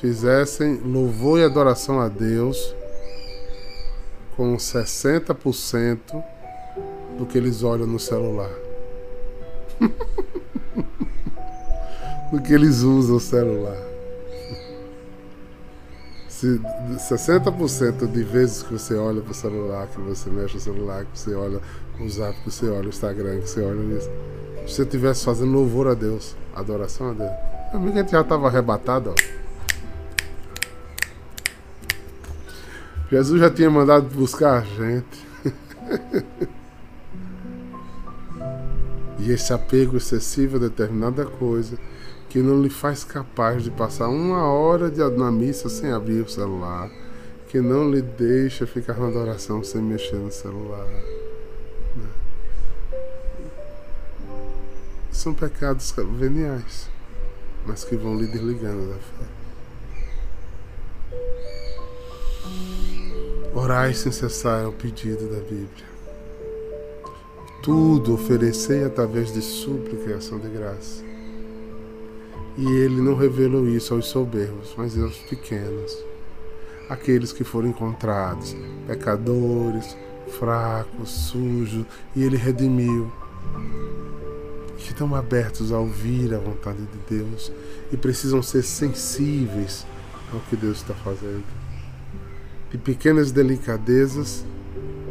fizessem 0.00 0.80
louvor 0.84 1.40
e 1.40 1.44
adoração 1.44 2.00
a 2.00 2.08
Deus 2.08 2.74
com 4.38 4.56
60% 4.56 6.24
do 7.18 7.26
que 7.26 7.36
eles 7.36 7.62
olham 7.64 7.88
no 7.88 7.98
celular. 7.98 8.52
do 12.30 12.40
que 12.40 12.52
eles 12.52 12.82
usam 12.82 13.16
o 13.16 13.20
celular. 13.20 13.76
Se 16.28 16.60
60% 17.10 18.06
de 18.06 18.22
vezes 18.22 18.62
que 18.62 18.74
você 18.74 18.94
olha 18.94 19.20
para 19.20 19.32
o 19.32 19.34
celular, 19.34 19.88
que 19.88 20.00
você 20.00 20.30
mexe 20.30 20.54
no 20.54 20.60
celular, 20.60 21.04
que 21.04 21.18
você 21.18 21.34
olha 21.34 21.60
o 21.98 22.08
zap, 22.08 22.38
que 22.44 22.52
você 22.52 22.68
olha 22.68 22.86
o 22.86 22.90
Instagram, 22.90 23.40
que 23.40 23.50
você 23.50 23.60
olha 23.60 23.98
isso, 23.98 24.08
se 24.68 24.76
você 24.76 24.82
estivesse 24.82 25.24
fazendo 25.24 25.50
louvor 25.50 25.88
a 25.88 25.94
Deus, 25.94 26.36
adoração 26.54 27.10
a 27.10 27.12
Deus, 27.12 27.32
a 27.72 27.78
gente 27.92 28.12
já 28.12 28.20
estava 28.20 28.46
arrebatado, 28.46 29.10
ó. 29.10 29.14
Jesus 33.10 33.40
já 33.40 33.50
tinha 33.50 33.70
mandado 33.70 34.06
buscar 34.14 34.58
a 34.58 34.60
gente. 34.60 35.26
e 39.18 39.32
esse 39.32 39.52
apego 39.52 39.96
excessivo 39.96 40.56
a 40.56 40.60
determinada 40.60 41.24
coisa 41.24 41.78
que 42.28 42.40
não 42.40 42.60
lhe 42.60 42.68
faz 42.68 43.04
capaz 43.04 43.62
de 43.62 43.70
passar 43.70 44.08
uma 44.08 44.46
hora 44.52 44.90
de, 44.90 45.02
na 45.16 45.32
missa 45.32 45.70
sem 45.70 45.90
abrir 45.90 46.20
o 46.20 46.28
celular, 46.28 46.90
que 47.48 47.60
não 47.60 47.90
lhe 47.90 48.02
deixa 48.02 48.66
ficar 48.66 48.98
na 48.98 49.08
adoração 49.08 49.64
sem 49.64 49.80
mexer 49.80 50.16
no 50.16 50.30
celular. 50.30 50.84
Né? 51.96 52.10
São 55.10 55.32
pecados 55.32 55.94
veniais, 56.18 56.90
mas 57.66 57.84
que 57.84 57.96
vão 57.96 58.18
lhe 58.18 58.26
desligando 58.26 58.88
da 58.88 58.96
fé. 58.96 59.37
Orai 63.60 63.92
sem 63.92 64.12
cessar 64.12 64.62
é 64.62 64.66
o 64.68 64.72
pedido 64.72 65.28
da 65.28 65.40
Bíblia. 65.40 65.84
Tudo 67.60 68.14
oferecei 68.14 68.84
através 68.84 69.32
de 69.32 69.42
súplica 69.42 70.10
e 70.10 70.12
ação 70.12 70.38
de 70.38 70.48
graça. 70.48 71.02
E 72.56 72.64
ele 72.64 73.02
não 73.02 73.16
revelou 73.16 73.66
isso 73.66 73.92
aos 73.94 74.06
soberbos, 74.06 74.72
mas 74.76 74.96
aos 74.96 75.16
pequenos, 75.18 75.98
aqueles 76.88 77.32
que 77.32 77.42
foram 77.42 77.70
encontrados, 77.70 78.56
pecadores, 78.86 79.96
fracos, 80.38 81.10
sujos, 81.10 81.84
e 82.14 82.22
ele 82.22 82.36
redimiu. 82.36 83.10
Que 84.76 84.92
estão 84.92 85.12
abertos 85.16 85.72
a 85.72 85.80
ouvir 85.80 86.32
a 86.32 86.38
vontade 86.38 86.78
de 86.78 87.16
Deus 87.18 87.50
e 87.90 87.96
precisam 87.96 88.40
ser 88.40 88.62
sensíveis 88.62 89.84
ao 90.32 90.38
que 90.42 90.54
Deus 90.54 90.76
está 90.76 90.94
fazendo 90.94 91.67
de 92.70 92.76
pequenas 92.78 93.32
delicadezas 93.32 94.44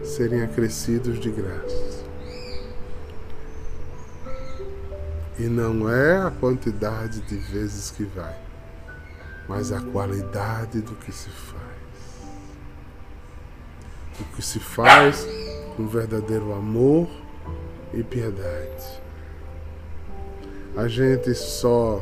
serem 0.04 0.42
acrescidos 0.42 1.20
de 1.20 1.30
graças. 1.30 2.06
E 5.40 5.44
não 5.44 5.90
é 5.90 6.18
a 6.18 6.32
quantidade 6.32 7.22
de 7.22 7.36
vezes 7.36 7.92
que 7.92 8.04
vai, 8.04 8.36
mas 9.48 9.72
a 9.72 9.80
qualidade 9.80 10.82
do 10.82 10.96
que 10.96 11.12
se 11.12 11.30
faz. 11.30 11.68
O 14.20 14.24
que 14.36 14.42
se 14.42 14.60
faz 14.60 15.28
com 15.76 15.88
verdadeiro 15.88 16.54
amor 16.54 17.08
e 17.94 18.04
piedade. 18.04 19.02
A 20.76 20.88
gente 20.88 21.34
só 21.36 22.02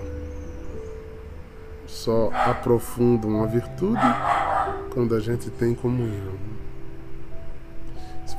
só 1.88 2.30
aprofunda 2.34 3.26
uma 3.26 3.48
virtude 3.48 4.02
quando 4.96 5.14
a 5.14 5.20
gente 5.20 5.52
tem 5.52 5.76
comunhão. 5.76 6.34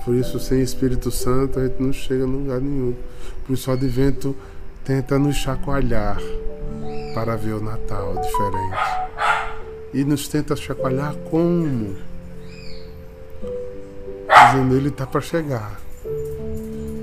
Por 0.05 0.15
isso, 0.15 0.41
sem 0.41 0.63
Espírito 0.63 1.11
Santo, 1.11 1.59
a 1.59 1.67
gente 1.67 1.83
não 1.83 1.93
chega 1.93 2.25
a 2.25 2.27
lugar 2.27 2.61
nenhum. 2.61 2.95
Por 3.45 3.53
isso, 3.53 3.71
o 3.71 3.75
advento 3.75 4.35
tenta 4.85 5.19
nos 5.19 5.37
chacoalhar 5.37 6.19
para 7.13 7.37
ver 7.37 7.55
o 7.55 7.61
Natal 7.61 8.15
diferente. 8.15 9.21
E 9.93 10.05
nos 10.05 10.29
tenta 10.29 10.57
chacoalhar 10.57 11.15
como? 11.29 11.97
Dizendo, 14.29 14.77
ele 14.77 14.89
está 14.89 15.07
para 15.07 15.21
chegar. 15.21 15.81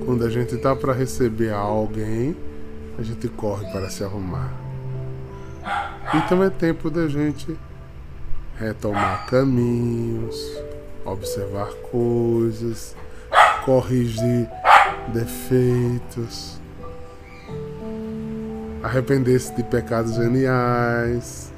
Quando 0.06 0.26
a 0.26 0.30
gente 0.30 0.56
está 0.56 0.76
para 0.76 0.94
receber 0.94 1.54
alguém, 1.54 2.36
a 2.98 3.04
gente 3.04 3.28
corre 3.28 3.70
para 3.72 3.90
se 3.90 4.04
arrumar. 4.04 4.54
Então 6.14 6.44
é 6.44 6.50
tempo 6.50 6.90
da 6.90 7.08
gente 7.08 7.58
retomar 8.58 9.26
caminhos, 9.28 10.36
observar 11.06 11.74
coisas, 11.92 12.96
corrigir 13.66 14.50
defeitos, 15.14 16.60
arrepender-se 18.82 19.54
de 19.56 19.64
pecados 19.64 20.16
geniais, 20.16 21.52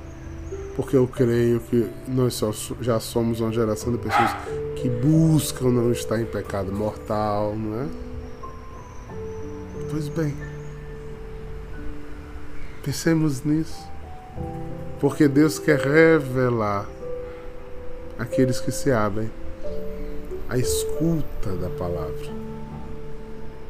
porque 0.76 0.96
eu 0.96 1.08
creio 1.08 1.60
que 1.62 1.90
nós 2.08 2.34
só, 2.34 2.52
já 2.82 3.00
somos 3.00 3.40
uma 3.40 3.52
geração 3.52 3.92
de 3.92 3.98
pessoas 3.98 4.32
que 4.76 4.90
buscam 4.90 5.70
não 5.70 5.92
estar 5.92 6.20
em 6.20 6.26
pecado 6.26 6.72
mortal, 6.72 7.56
não 7.56 7.82
é? 7.82 7.88
Pois 9.90 10.10
bem, 10.10 10.36
pensemos 12.84 13.44
nisso. 13.44 13.80
Porque 15.00 15.28
Deus 15.28 15.60
quer 15.60 15.80
revelar 15.80 16.88
aqueles 18.18 18.60
que 18.60 18.72
se 18.72 18.92
abrem 18.92 19.30
à 20.48 20.58
escuta 20.58 21.52
da 21.60 21.70
palavra, 21.70 22.32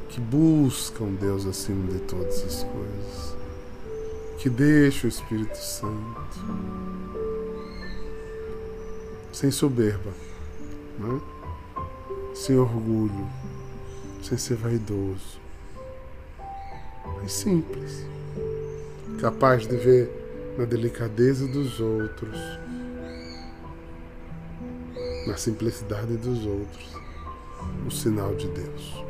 que 0.09 0.19
buscam 0.19 1.07
Deus 1.19 1.45
acima 1.45 1.91
de 1.91 1.99
todas 1.99 2.43
as 2.43 2.63
coisas, 2.63 3.35
que 4.37 4.49
deixam 4.49 5.09
o 5.09 5.13
Espírito 5.13 5.57
Santo. 5.57 6.15
Sem 9.31 9.51
soberba, 9.51 10.11
né? 10.99 11.21
sem 12.33 12.57
orgulho, 12.57 13.27
sem 14.21 14.37
ser 14.37 14.55
vaidoso, 14.55 15.39
e 17.25 17.29
simples, 17.29 18.05
capaz 19.19 19.67
de 19.67 19.75
ver 19.75 20.24
na 20.57 20.65
delicadeza 20.65 21.47
dos 21.47 21.79
outros, 21.79 22.39
na 25.27 25.35
simplicidade 25.35 26.15
dos 26.17 26.45
outros, 26.45 26.95
o 27.85 27.91
sinal 27.91 28.33
de 28.35 28.47
Deus. 28.47 29.03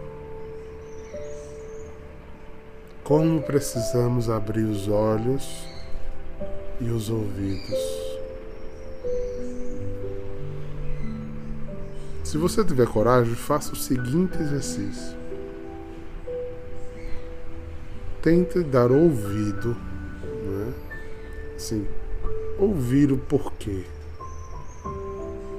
Como 3.03 3.41
precisamos 3.43 4.29
abrir 4.29 4.63
os 4.63 4.87
olhos 4.87 5.67
e 6.81 6.89
os 6.89 7.09
ouvidos. 7.09 8.05
Se 12.23 12.37
você 12.37 12.65
tiver 12.65 12.87
coragem, 12.87 13.35
faça 13.35 13.71
o 13.71 13.75
seguinte 13.75 14.35
exercício. 14.41 15.15
Tente 18.21 18.63
dar 18.63 18.91
ouvido? 18.91 19.77
Sim, 21.57 21.87
ouvir 22.59 23.11
o 23.11 23.17
porquê 23.17 23.83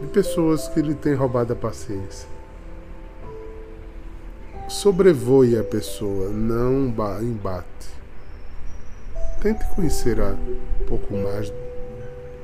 de 0.00 0.06
pessoas 0.08 0.68
que 0.68 0.82
lhe 0.82 0.94
têm 0.94 1.14
roubado 1.14 1.54
a 1.54 1.56
paciência. 1.56 2.28
Sobrevoe 4.68 5.58
a 5.58 5.64
pessoa, 5.64 6.28
não 6.28 6.88
embate. 7.22 7.66
Tente 9.40 9.64
conhecer 9.74 10.20
um 10.20 10.84
pouco 10.86 11.14
mais 11.16 11.52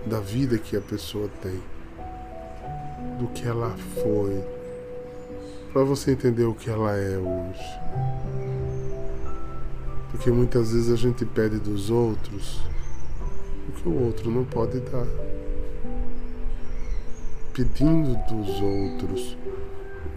da 0.06 0.18
vida 0.18 0.56
que 0.56 0.76
a 0.76 0.80
pessoa 0.80 1.28
tem, 1.42 1.60
do 3.18 3.26
que 3.28 3.46
ela 3.46 3.76
foi, 4.02 4.42
para 5.72 5.84
você 5.84 6.12
entender 6.12 6.44
o 6.44 6.54
que 6.54 6.70
ela 6.70 6.96
é 6.96 7.18
hoje. 7.18 7.80
Porque 10.10 10.30
muitas 10.30 10.72
vezes 10.72 10.90
a 10.90 10.96
gente 10.96 11.24
pede 11.24 11.58
dos 11.58 11.90
outros 11.90 12.71
o 13.72 13.82
que 13.82 13.88
o 13.88 14.04
outro 14.04 14.30
não 14.30 14.44
pode 14.44 14.78
dar. 14.80 15.06
Pedindo 17.52 18.16
dos 18.28 18.60
outros 18.60 19.36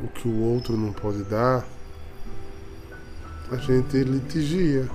o 0.03 0.07
que 0.07 0.27
o 0.27 0.41
outro 0.41 0.77
não 0.77 0.91
pode 0.91 1.23
dar, 1.23 1.65
a 3.51 3.55
gente 3.57 4.03
litigia, 4.03 4.87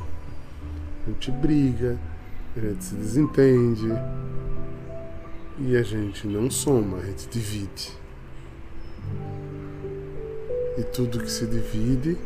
a 1.07 1.11
gente 1.11 1.31
briga, 1.31 1.99
a 2.57 2.61
gente 2.61 2.85
se 2.85 2.95
desentende 2.95 3.89
e 5.59 5.77
a 5.77 5.83
gente 5.83 6.27
não 6.27 6.51
soma, 6.51 6.99
a 6.99 7.07
gente 7.07 7.29
divide. 7.29 7.93
E 10.79 10.83
tudo 10.85 11.19
que 11.19 11.31
se 11.31 11.47
divide 11.47 12.17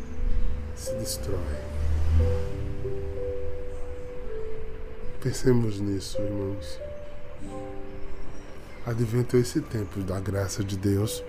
se 0.74 0.94
destrói. 0.94 2.53
Pensemos 5.24 5.80
nisso, 5.80 6.20
irmãos. 6.20 6.78
Advento 8.84 9.38
esse 9.38 9.58
tempo 9.62 10.00
da 10.00 10.20
graça 10.20 10.62
de 10.62 10.76
Deus 10.76 11.24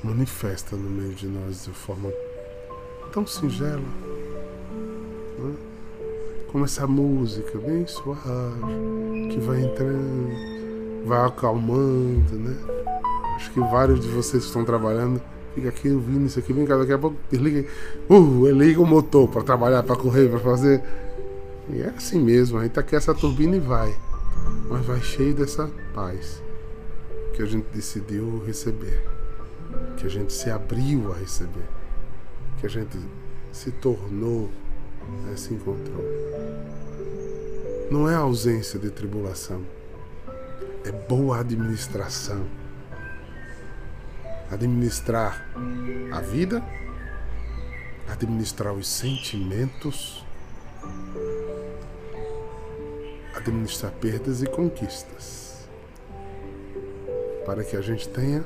manifesta 0.00 0.76
no 0.76 0.88
meio 0.88 1.12
de 1.12 1.26
nós 1.26 1.64
de 1.64 1.72
forma 1.72 2.12
tão 3.12 3.26
singela. 3.26 3.82
Né? 5.40 5.54
Como 6.52 6.64
essa 6.64 6.86
música 6.86 7.58
bem 7.58 7.84
suave, 7.84 8.22
que 9.28 9.40
vai 9.40 9.64
entrando, 9.64 11.04
vai 11.04 11.26
acalmando, 11.26 12.36
né? 12.36 12.56
Acho 13.34 13.50
que 13.50 13.58
vários 13.58 13.98
de 13.98 14.06
vocês 14.06 14.44
estão 14.44 14.64
trabalhando 14.64 15.20
fica 15.52 15.68
aqui 15.68 15.90
ouvindo 15.90 16.26
isso 16.26 16.38
aqui, 16.38 16.52
vem 16.52 16.64
cá, 16.64 16.76
daqui 16.76 16.92
a 16.92 16.98
pouco 16.98 17.16
desliga, 17.28 17.68
uh, 18.08 18.50
liga 18.50 18.80
o 18.80 18.86
motor 18.86 19.28
para 19.28 19.42
trabalhar, 19.42 19.82
para 19.82 19.96
correr, 19.96 20.28
para 20.28 20.38
fazer. 20.38 20.80
E 21.70 21.80
é 21.80 21.88
assim 21.96 22.20
mesmo, 22.20 22.58
a 22.58 22.62
gente 22.64 22.78
aqui 22.78 22.94
essa 22.94 23.14
turbina 23.14 23.56
e 23.56 23.60
vai. 23.60 23.96
Mas 24.68 24.84
vai 24.84 25.00
cheio 25.00 25.34
dessa 25.34 25.70
paz 25.94 26.42
que 27.34 27.42
a 27.42 27.46
gente 27.46 27.66
decidiu 27.72 28.42
receber, 28.44 29.02
que 29.96 30.06
a 30.06 30.10
gente 30.10 30.32
se 30.32 30.50
abriu 30.50 31.12
a 31.12 31.16
receber 31.16 31.66
que 32.64 32.66
a 32.66 32.70
gente 32.70 32.98
se 33.52 33.70
tornou, 33.70 34.50
né, 35.26 35.36
se 35.36 35.52
encontrou. 35.52 36.02
Não 37.90 38.08
é 38.08 38.14
ausência 38.14 38.78
de 38.78 38.90
tribulação, 38.90 39.62
é 40.82 40.90
boa 40.90 41.40
administração. 41.40 42.46
Administrar 44.50 45.46
a 46.10 46.20
vida, 46.22 46.64
administrar 48.08 48.72
os 48.72 48.88
sentimentos, 48.88 50.24
administrar 53.50 53.92
perdas 53.92 54.42
e 54.42 54.46
conquistas, 54.46 55.68
para 57.44 57.62
que 57.62 57.76
a 57.76 57.80
gente 57.80 58.08
tenha 58.08 58.44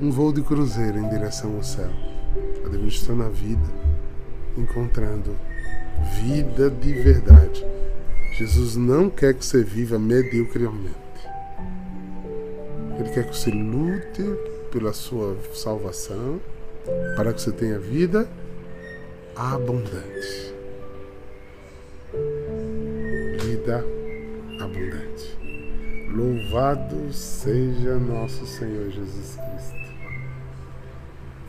um 0.00 0.10
voo 0.10 0.32
de 0.32 0.42
cruzeiro 0.42 0.98
em 0.98 1.08
direção 1.08 1.56
ao 1.56 1.62
céu 1.62 1.90
administrando 2.64 3.24
a 3.24 3.28
vida, 3.28 3.68
encontrando 4.56 5.36
vida 6.22 6.70
de 6.70 6.92
verdade. 6.92 7.64
Jesus 8.38 8.76
não 8.76 9.10
quer 9.10 9.34
que 9.34 9.44
você 9.44 9.62
viva 9.62 9.98
mediocremente. 9.98 10.96
Ele 12.98 13.10
quer 13.10 13.28
que 13.28 13.36
você 13.36 13.50
lute 13.50 14.22
pela 14.70 14.92
sua 14.92 15.36
salvação, 15.52 16.40
para 17.16 17.32
que 17.32 17.42
você 17.42 17.52
tenha 17.52 17.78
vida 17.78 18.28
abundante. 19.34 20.54
Vida 23.60 23.84
abundante. 24.58 25.38
Louvado 26.14 27.12
seja 27.12 27.98
nosso 27.98 28.46
Senhor 28.46 28.90
Jesus 28.90 29.36
Cristo. 29.36 29.94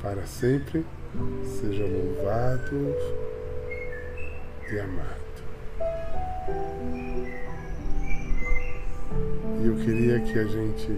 Para 0.01 0.25
sempre 0.25 0.85
seja 1.61 1.85
louvado 1.85 2.95
e 4.69 4.79
amado. 4.79 5.21
E 9.61 9.67
eu 9.67 9.75
queria 9.77 10.19
que 10.19 10.37
a 10.37 10.43
gente 10.43 10.91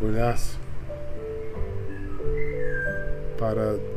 olhasse 0.00 0.56
para 3.38 3.93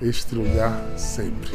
este 0.00 0.34
lugar 0.34 0.78
sempre. 0.96 1.52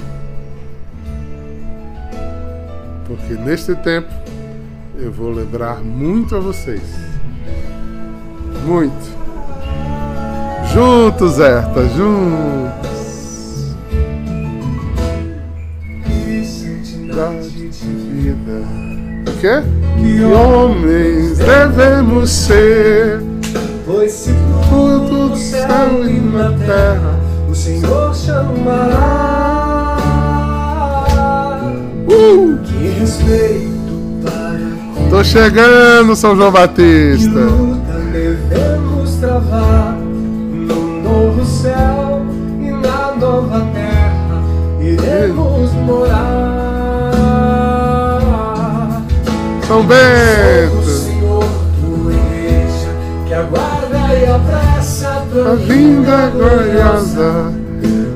Porque 3.08 3.34
neste 3.34 3.76
tempo 3.76 4.10
eu 4.98 5.12
vou 5.12 5.32
lembrar 5.32 5.82
muito 5.82 6.36
a 6.36 6.40
vocês 6.40 7.12
muito. 8.66 9.22
Juntos, 10.74 11.34
Zerta, 11.34 11.86
juntos. 11.90 12.92
de 17.72 17.88
vida. 17.88 18.62
O 19.28 19.40
quê? 19.40 19.62
Que 20.00 20.24
homens 20.24 21.38
devemos 21.38 22.30
ser. 22.30 23.22
Pois 23.86 24.12
se 24.12 24.32
tudo 24.70 25.30
do 25.30 25.38
céu 25.38 26.08
e 26.08 26.20
na 26.20 26.50
terra 26.66 27.21
o 27.52 27.56
Senhor 27.56 28.16
chamará. 28.16 29.98
Uh! 32.08 32.58
Que 32.64 33.00
respeito 33.00 34.22
para. 34.24 35.10
Tô 35.10 35.24
chegando, 35.24 36.16
São 36.16 36.36
João 36.36 36.52
Batista 36.52 37.40
travar 39.22 39.96
no 40.02 41.04
novo 41.04 41.46
céu 41.46 42.26
e 42.60 42.72
na 42.72 43.16
nova 43.16 43.62
terra 43.72 44.44
iremos 44.80 45.72
morar. 45.86 46.32
São 49.68 49.84
Bento, 49.84 50.31
vinda 55.56 56.32
gloriosa. 56.34 57.54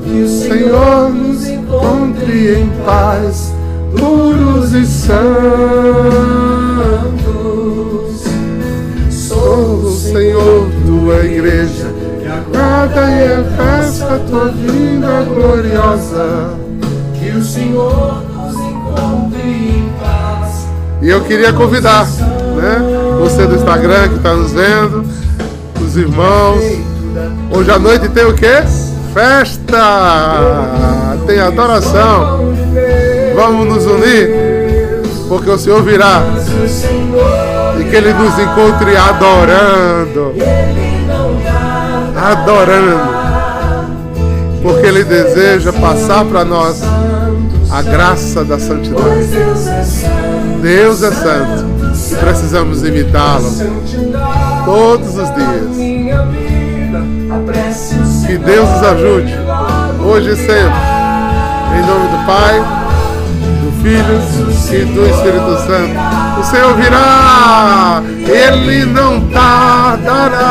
Que 0.04 0.24
o 0.24 0.28
Senhor 0.28 1.10
nos 1.10 1.48
encontre 1.48 2.60
em 2.60 2.70
paz, 2.86 3.54
puros 3.98 4.74
e 4.74 4.86
santos. 4.86 5.16
Sou 9.10 9.84
o 9.84 9.92
Senhor 9.92 10.70
tua 10.86 11.26
igreja, 11.26 11.94
que 12.22 12.28
aguarda 12.28 13.02
e 13.12 13.44
festa 13.58 14.16
a 14.16 14.20
tua 14.20 14.50
vinda 14.50 15.24
gloriosa. 15.24 16.54
Que 17.20 17.32
o 17.32 17.44
Senhor 17.44 18.24
nos 18.36 18.56
encontre 18.56 19.42
em 19.42 19.90
paz. 20.00 20.68
E 21.02 21.10
eu 21.10 21.22
queria 21.22 21.52
convidar, 21.54 22.06
né, 22.06 23.18
você 23.20 23.46
do 23.46 23.56
Instagram 23.56 24.10
que 24.10 24.16
está 24.16 24.34
nos 24.34 24.52
vendo, 24.52 25.04
os 25.82 25.98
irmãos. 25.98 26.85
Hoje 27.52 27.72
à 27.72 27.80
noite 27.80 28.10
tem 28.10 28.26
o 28.26 28.34
quê? 28.34 28.64
Festa! 29.14 29.78
Tem 31.26 31.40
adoração. 31.40 32.54
Vamos 33.36 33.68
nos 33.68 33.86
unir, 33.86 34.30
porque 35.28 35.50
o 35.50 35.58
Senhor 35.58 35.82
virá 35.84 36.22
e 37.80 37.84
que 37.84 37.96
Ele 37.96 38.14
nos 38.14 38.38
encontre 38.40 38.96
adorando. 38.96 40.34
Adorando. 42.16 43.16
Porque 44.62 44.86
Ele 44.86 45.04
deseja 45.04 45.74
passar 45.74 46.26
para 46.26 46.46
nós 46.46 46.82
a 47.72 47.82
graça 47.82 48.44
da 48.44 48.60
santidade. 48.60 49.28
Deus 50.62 51.04
é 51.04 51.12
santo 51.12 51.66
e 52.12 52.16
precisamos 52.16 52.84
imitá-lo 52.84 53.52
todos 54.66 55.10
os 55.10 55.36
dias. 55.36 56.55
Que 58.26 58.38
Deus 58.38 58.70
nos 58.70 58.84
ajude, 58.84 59.34
hoje 60.00 60.30
e 60.32 60.36
sempre. 60.36 60.96
Em 61.76 61.82
nome 61.86 62.08
do 62.08 62.18
Pai, 62.26 62.64
do 63.62 63.72
Filho 63.82 64.22
e 64.72 64.86
do 64.94 65.06
Espírito 65.06 65.58
Santo. 65.68 66.00
O 66.40 66.44
Senhor 66.44 66.74
virá, 66.76 68.02
Ele 68.26 68.86
não 68.86 69.28
tardará. 69.30 70.46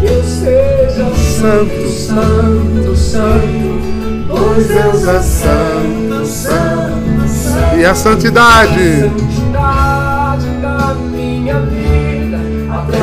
Que 0.00 0.06
eu 0.06 0.22
seja 0.24 1.10
santo, 1.38 1.88
santo, 1.90 2.96
santo, 2.96 3.80
pois 4.28 4.68
Deus 4.68 5.06
é 5.06 5.20
santo, 5.20 6.26
santo, 6.26 7.28
santo. 7.28 7.76
E 7.76 7.84
a 7.84 7.94
santidade. 7.94 9.02
Santidade 9.02 9.47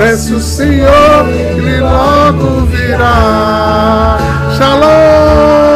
conhece 0.06 0.34
o 0.36 0.39
Senhor, 0.39 1.26
que 1.56 1.80
logo 1.80 2.65
virá. 2.68 4.18
Shalom! 4.56 5.75